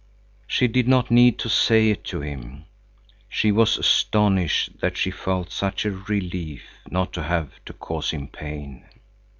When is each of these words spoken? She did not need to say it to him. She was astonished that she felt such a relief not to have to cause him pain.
She 0.47 0.67
did 0.67 0.87
not 0.87 1.11
need 1.11 1.37
to 1.37 1.47
say 1.47 1.91
it 1.91 2.03
to 2.05 2.21
him. 2.21 2.65
She 3.29 3.51
was 3.51 3.77
astonished 3.77 4.79
that 4.79 4.97
she 4.97 5.11
felt 5.11 5.51
such 5.51 5.85
a 5.85 5.91
relief 5.91 6.63
not 6.89 7.13
to 7.13 7.21
have 7.21 7.63
to 7.65 7.73
cause 7.73 8.09
him 8.09 8.27
pain. 8.27 8.83